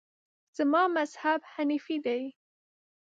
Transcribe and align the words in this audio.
زما 0.57 0.83
مذهب 0.97 1.41
حنیفي 1.53 1.97
دی. 2.05 2.21